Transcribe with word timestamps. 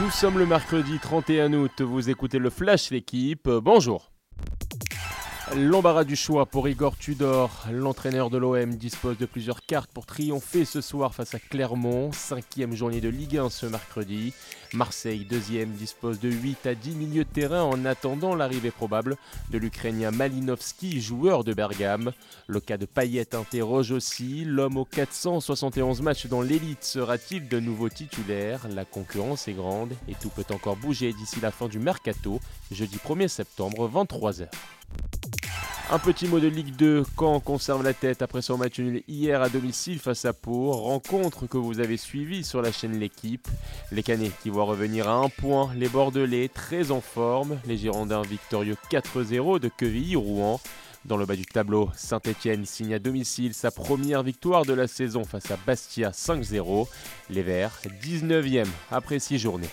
Nous 0.00 0.10
sommes 0.10 0.38
le 0.38 0.46
mercredi 0.46 0.98
31 0.98 1.52
août, 1.52 1.80
vous 1.80 2.08
écoutez 2.08 2.38
le 2.38 2.50
Flash 2.50 2.90
l'équipe, 2.90 3.48
bonjour. 3.48 4.11
L'embarras 5.54 6.04
du 6.04 6.16
choix 6.16 6.46
pour 6.46 6.66
Igor 6.66 6.96
Tudor. 6.96 7.66
L'entraîneur 7.70 8.30
de 8.30 8.38
l'OM 8.38 8.74
dispose 8.74 9.18
de 9.18 9.26
plusieurs 9.26 9.66
cartes 9.66 9.90
pour 9.92 10.06
triompher 10.06 10.64
ce 10.64 10.80
soir 10.80 11.14
face 11.14 11.34
à 11.34 11.38
Clermont. 11.38 12.10
Cinquième 12.10 12.74
journée 12.74 13.02
de 13.02 13.10
Ligue 13.10 13.36
1 13.36 13.50
ce 13.50 13.66
mercredi. 13.66 14.32
Marseille, 14.72 15.26
deuxième, 15.28 15.72
dispose 15.72 16.20
de 16.20 16.30
8 16.30 16.66
à 16.66 16.74
10 16.74 16.94
milieux 16.94 17.24
de 17.24 17.28
terrain 17.28 17.62
en 17.64 17.84
attendant 17.84 18.34
l'arrivée 18.34 18.70
probable 18.70 19.18
de 19.50 19.58
l'Ukrainien 19.58 20.10
Malinowski, 20.10 21.02
joueur 21.02 21.44
de 21.44 21.52
Bergame. 21.52 22.12
Le 22.46 22.60
cas 22.60 22.78
de 22.78 22.86
Payet 22.86 23.34
interroge 23.34 23.90
aussi. 23.90 24.46
L'homme 24.46 24.78
aux 24.78 24.86
471 24.86 26.00
matchs 26.00 26.28
dans 26.28 26.40
l'élite 26.40 26.82
sera-t-il 26.82 27.48
de 27.48 27.60
nouveau 27.60 27.90
titulaire? 27.90 28.66
La 28.70 28.86
concurrence 28.86 29.48
est 29.48 29.52
grande 29.52 29.92
et 30.08 30.14
tout 30.14 30.30
peut 30.30 30.46
encore 30.50 30.76
bouger 30.76 31.12
d'ici 31.12 31.40
la 31.42 31.50
fin 31.50 31.68
du 31.68 31.78
mercato, 31.78 32.40
jeudi 32.70 32.96
1er 32.96 33.28
septembre, 33.28 33.90
23h. 33.92 34.48
Un 35.92 35.98
petit 35.98 36.26
mot 36.26 36.40
de 36.40 36.48
Ligue 36.48 36.74
2, 36.76 37.04
Caen 37.18 37.38
conserve 37.38 37.82
la 37.82 37.92
tête 37.92 38.22
après 38.22 38.40
son 38.40 38.56
match 38.56 38.78
nul 38.78 39.02
hier 39.08 39.42
à 39.42 39.50
domicile 39.50 39.98
face 39.98 40.24
à 40.24 40.32
Pau, 40.32 40.72
rencontre 40.72 41.46
que 41.46 41.58
vous 41.58 41.80
avez 41.80 41.98
suivie 41.98 42.44
sur 42.44 42.62
la 42.62 42.72
chaîne 42.72 42.98
L'équipe. 42.98 43.46
Les 43.90 44.02
Canets 44.02 44.32
qui 44.42 44.48
voient 44.48 44.64
revenir 44.64 45.06
à 45.06 45.16
un 45.16 45.28
point, 45.28 45.70
les 45.76 45.90
Bordelais 45.90 46.48
très 46.48 46.92
en 46.92 47.02
forme, 47.02 47.58
les 47.66 47.76
Girondins 47.76 48.22
victorieux 48.22 48.78
4-0 48.90 49.60
de 49.60 49.68
Quevilly-Rouen. 49.68 50.62
Dans 51.04 51.18
le 51.18 51.26
bas 51.26 51.36
du 51.36 51.44
tableau, 51.44 51.90
Saint-Etienne 51.94 52.64
signe 52.64 52.94
à 52.94 52.98
domicile 52.98 53.52
sa 53.52 53.70
première 53.70 54.22
victoire 54.22 54.64
de 54.64 54.72
la 54.72 54.86
saison 54.86 55.24
face 55.24 55.50
à 55.50 55.58
Bastia 55.66 56.08
5-0. 56.08 56.88
Les 57.28 57.42
Verts, 57.42 57.78
19e 58.02 58.66
après 58.90 59.18
6 59.18 59.38
journées. 59.38 59.68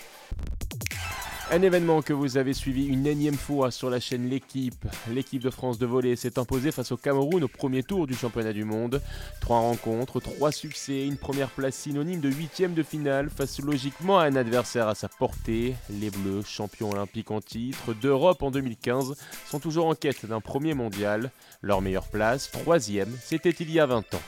Un 1.52 1.62
événement 1.62 2.00
que 2.00 2.12
vous 2.12 2.36
avez 2.36 2.54
suivi 2.54 2.86
une 2.86 3.08
énième 3.08 3.34
fois 3.34 3.72
sur 3.72 3.90
la 3.90 3.98
chaîne 3.98 4.28
L'équipe. 4.30 4.86
L'équipe 5.10 5.42
de 5.42 5.50
France 5.50 5.78
de 5.78 5.86
volley 5.86 6.14
s'est 6.14 6.38
imposée 6.38 6.70
face 6.70 6.92
au 6.92 6.96
Cameroun 6.96 7.42
au 7.42 7.48
premier 7.48 7.82
tour 7.82 8.06
du 8.06 8.14
championnat 8.14 8.52
du 8.52 8.62
monde. 8.62 9.02
Trois 9.40 9.58
rencontres, 9.58 10.20
trois 10.20 10.52
succès, 10.52 11.04
une 11.04 11.16
première 11.16 11.50
place 11.50 11.74
synonyme 11.74 12.20
de 12.20 12.30
huitième 12.30 12.72
de 12.72 12.84
finale 12.84 13.30
face 13.30 13.58
logiquement 13.58 14.20
à 14.20 14.26
un 14.26 14.36
adversaire 14.36 14.86
à 14.86 14.94
sa 14.94 15.08
portée. 15.08 15.74
Les 15.90 16.10
Bleus, 16.10 16.44
champions 16.46 16.92
olympiques 16.92 17.32
en 17.32 17.40
titre 17.40 17.94
d'Europe 17.94 18.44
en 18.44 18.52
2015, 18.52 19.16
sont 19.44 19.58
toujours 19.58 19.86
en 19.86 19.96
quête 19.96 20.26
d'un 20.26 20.40
premier 20.40 20.74
mondial. 20.74 21.32
Leur 21.62 21.82
meilleure 21.82 22.06
place, 22.06 22.52
troisième, 22.52 23.12
c'était 23.24 23.50
il 23.50 23.72
y 23.72 23.80
a 23.80 23.86
20 23.86 24.14
ans. 24.14 24.22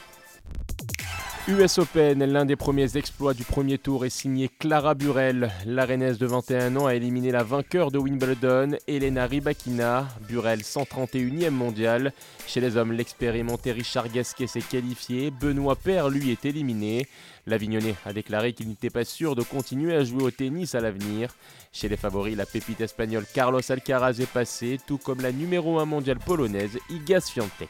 US 1.49 1.79
Open, 1.79 2.25
l'un 2.25 2.45
des 2.45 2.55
premiers 2.55 2.97
exploits 2.97 3.35
du 3.35 3.43
premier 3.43 3.77
tour 3.77 4.05
est 4.05 4.11
signé 4.11 4.49
Clara 4.49 4.95
Burel. 4.95 5.51
L'Arenaise 5.67 6.17
de 6.17 6.27
21 6.27 6.77
ans 6.77 6.87
a 6.87 6.95
éliminé 6.95 7.33
la 7.33 7.43
vainqueur 7.43 7.91
de 7.91 7.99
Wimbledon, 7.99 8.77
Elena 8.87 9.27
Rybakina. 9.27 10.07
Burel 10.29 10.61
131e 10.61 11.51
mondial. 11.51 12.13
Chez 12.47 12.61
les 12.61 12.77
hommes, 12.77 12.93
l'expérimenté 12.93 13.73
Richard 13.73 14.09
Gasquet 14.09 14.47
s'est 14.47 14.61
qualifié. 14.61 15.33
Benoît 15.33 15.75
Paire, 15.75 16.11
lui, 16.11 16.31
est 16.31 16.45
éliminé. 16.45 17.09
L'Avignonnais 17.49 17.97
a 18.07 18.13
déclaré 18.13 18.53
qu'il 18.53 18.69
n'était 18.69 18.91
pas 18.91 19.05
sûr 19.05 19.35
de 19.35 19.43
continuer 19.43 19.97
à 19.97 20.05
jouer 20.05 20.23
au 20.23 20.31
tennis 20.31 20.77
à 20.77 20.81
l'avenir. 20.81 21.35
Chez 21.73 21.89
les 21.89 21.97
favoris, 21.97 22.37
la 22.37 22.47
pépite 22.47 22.83
espagnole 22.83 23.27
Carlos 23.35 23.61
Alcaraz 23.69 24.21
est 24.21 24.31
passé, 24.31 24.79
tout 24.87 24.99
comme 24.99 25.21
la 25.21 25.33
numéro 25.33 25.81
1 25.81 25.87
mondiale 25.87 26.21
polonaise 26.21 26.79
Iga 26.89 27.21
Swiatek. 27.21 27.69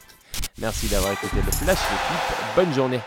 Merci 0.59 0.89
d'avoir 0.89 1.13
écouté 1.13 1.37
le 1.37 1.51
Flash 1.51 1.79
l'équipe. 1.79 2.55
Bonne 2.55 2.73
journée. 2.75 2.99